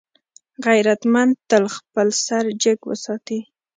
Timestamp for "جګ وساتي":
2.61-3.39